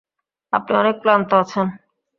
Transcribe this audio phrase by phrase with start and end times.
[0.53, 1.67] আপনি অনেক ক্লান্ত আছেন।